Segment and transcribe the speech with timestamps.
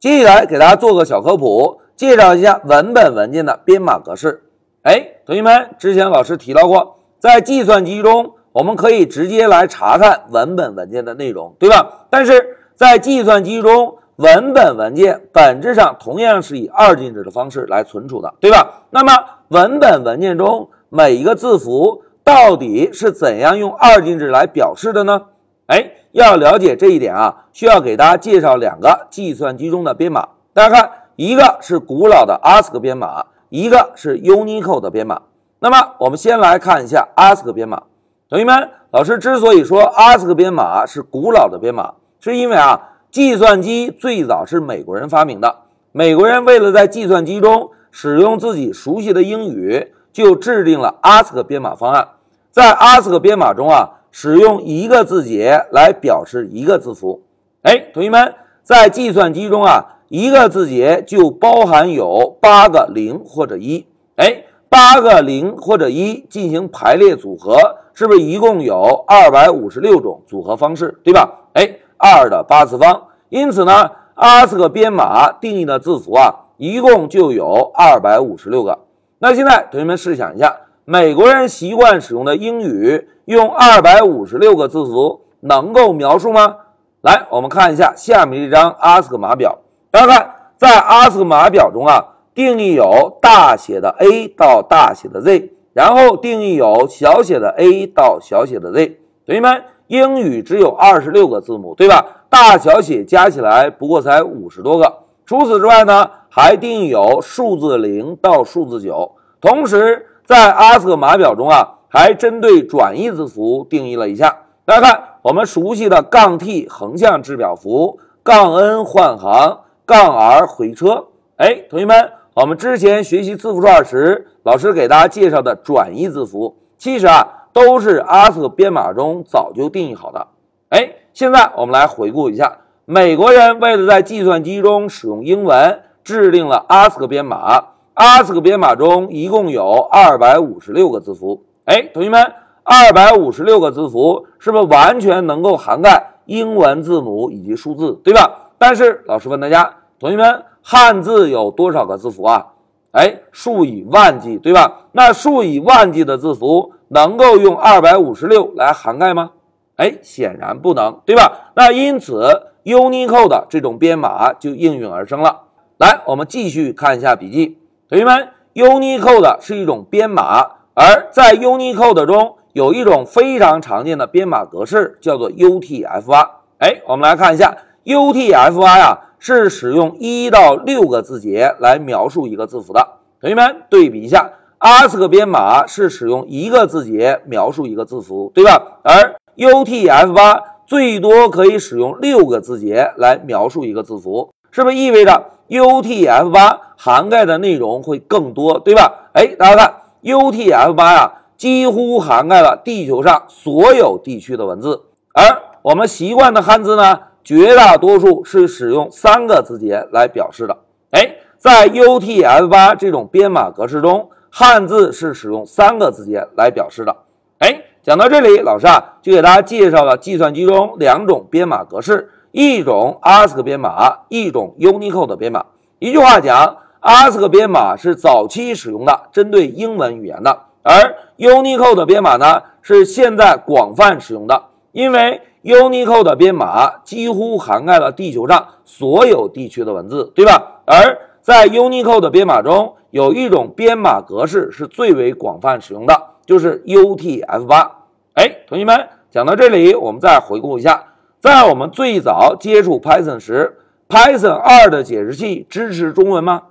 [0.00, 4.42] 接下来给大家做个小科普，介绍一下文本文件的编码格式。
[4.82, 12.06] 哎，同学们，之前老师提到过，在计算机中我们可以直接来查看文本文件的内容，对吧？
[12.08, 18.86] 但是在计算机中，文本文件本质上同样是以二进制的方式来存储的，对吧？
[18.88, 19.12] 那么
[19.48, 25.26] 文本文件中每一个字符到底是怎样用二进制来表示的呢？
[25.66, 30.28] 哎，要了解这一点啊，需要给大家介绍两个计算机中的编码。
[30.52, 35.22] 大家看，一个是古老的 ASCII 编码，一个是 Unicode 的编码。
[35.60, 37.82] 那么我们先来看一下 ASCII 编码。
[38.28, 42.88] 同学们，老师之所以说 ASCII 编码是古老的编码，是因为啊。
[43.10, 45.62] 计算机最早是美国人发明的。
[45.90, 52.06] 美国人为了在计算机中使用自己熟悉的英语，就制定了 ASCII 编码方案。
[52.52, 57.22] 在 ASCII 编码中啊，使用一个字节来表示一个字符。
[57.62, 63.86] 哎，同学们，在计算机中啊，一个字节就包含有八个零或者一。
[64.16, 67.58] 哎，八个零或者一进行排列组合，
[67.94, 70.98] 是不是一共有二百五十六种组合方式？
[71.04, 71.48] 对吧？
[71.54, 71.76] 哎。
[72.02, 78.78] 二的八次方，因此呢，ASCII 编码定义的字符啊，一共就有二百五十六个。
[79.18, 86.56] 那现在同学们试想一下，美国人习惯使用的英语，用二百五十六个字符能够描述吗？
[87.02, 89.58] 来，我们看一下下面这张 ASCII 码表。
[89.90, 98.98] 大家看，在 ASCII 码表中啊，定义有大写的 A 到大写的 Z，然后定义有小写的 a 到小写的 z。
[99.26, 99.62] 同学们。
[99.90, 102.06] 英语只有二十六个字母，对吧？
[102.28, 104.98] 大小写加起来不过才五十多个。
[105.26, 109.16] 除此之外呢，还定义有数字零到数字九。
[109.40, 114.42] 同时，在 ask 码表中啊，还针对转义字符定义了一下。
[114.64, 121.06] 大家看，我们熟悉的杠 T 横向制表符，杠 N 换行，杠 R 回车。
[121.34, 127.36] 哎，同学们，我们之前学习字符串时，老师给大家介绍的转义字符，其实啊。
[127.52, 130.28] 都是 ask 编码中早就定义好的。
[130.68, 137.64] 哎，现在我们来回顾一下，美国人为了在计算机中使用英文，制定了 ask 编码。
[138.00, 141.44] Ask 编码中一共有二百五十六个字符。
[141.66, 142.32] 哎，同学们，
[142.64, 148.52] 二百五十六个字符是不是完全能够涵盖英文字母以及数字，对吧？
[148.56, 152.46] 但是老师问大家，同学们，汉字有多少个字符啊？
[152.92, 154.86] 哎，数以万计，对吧？
[154.92, 156.72] 那数以万计的字符。
[156.92, 159.30] 能够用二百五十六来涵盖吗？
[159.76, 161.52] 哎，显然不能，对吧？
[161.54, 165.42] 那因此，Unicode 这种编码就应运而生了。
[165.78, 167.58] 来，我们继续看一下笔记，
[167.90, 176.28] 同学们，Unicode 是一种编码，而在 Unicode 中有一种非常常见的编码格式，叫做 UTF-8。
[176.58, 177.52] 哎，我们来看一下
[177.84, 182.86] ，UTF-8 呀，是使用一到六个字节来描述一个字符的。
[183.20, 184.30] 同学们，对比一下。
[184.60, 188.78] ASCII 编码是使用一个字节描述一个字符，对吧？
[188.84, 199.10] 而 UTF-8 最多可以使用六个字节来描述一个字符，是不是意味着 UTF-8 涵盖的内容会更多，对吧？
[199.12, 204.80] 哎，大家看 UTF-8 呀，几乎涵盖了地球上所有地区的文字，
[205.12, 210.56] 而我们习惯的汉字呢，绝大多数是使用三个字节来表示的。
[210.92, 214.08] 哎，在 UTF-8 这种编码格式中。
[214.32, 216.96] 汉字是使用三个字节来表示的。
[217.40, 225.44] 哎，讲到这里，老师啊就给大家介绍了计算机中两种编码格式：一种 ASCII 编码，一种 Unicode 编码。
[225.78, 230.30] 一句话讲，ASCII 编码是早期使用的，针对英文语言的；
[230.62, 240.60] 而 Unicode 编码呢，是现在广泛使用的，因为 Unicode 编码几乎涵盖了地球上所有地区的文字，对吧？
[240.66, 245.94] 而在 Unicode 编码中，有一种编码格式是最为广泛使用的，
[246.26, 247.68] 就是 UTF-8。
[248.14, 250.84] 哎，同学们，讲到这里，我们再回顾一下，
[251.20, 253.58] 在我们最早接触 Python 时
[253.88, 256.44] ，Python 2的解释器支持中文吗？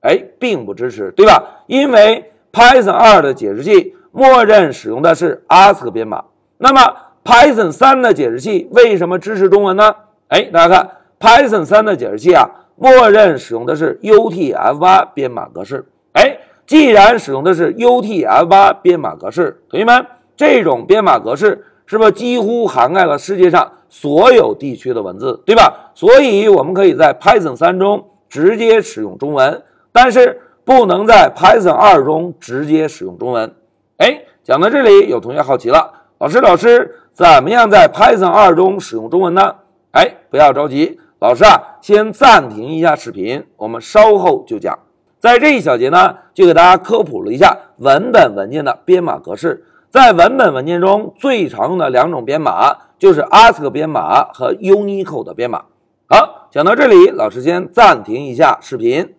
[0.00, 1.62] 哎，并不支持，对吧？
[1.68, 6.24] 因为 Python 2的解释器默认使用的是 ASCII 编码。
[6.58, 6.80] 那么
[7.24, 9.94] Python 3的解释器为什么支持中文呢？
[10.28, 10.90] 哎，大家看
[11.20, 12.50] Python 3的解释器啊。
[12.78, 15.86] 默认使用的是 UTF-8 编码格式。
[16.12, 16.36] 哎，
[16.66, 20.04] 既然使用的是 UTF-8 编码格式，同学们，
[20.36, 25.90] 这种编码格式是不是几乎涵盖了世界上所有地区的文字，对吧？
[25.94, 29.62] 所以，我们可以在 Python 3中直接使用中文，
[29.92, 33.54] 但是不能在 Python 2中直接使用中文。
[33.98, 39.54] 哎，讲到这里，有同学好奇了，老师，老师，怎么样在 Python 2中使用中文呢？
[39.92, 41.00] 哎，不要着急。
[41.18, 44.78] 老师啊，先暂停一下视频，我们稍后就讲。
[45.18, 49.64] 在这一小节呢，就给大家科普了一下文本文件的编码格式。
[49.96, 55.62] 在文本文件中最常用的两种编码就是 ASCII 编码和 Unicode 编码。
[56.06, 59.14] 好，讲到这里，老师先暂停一下视频。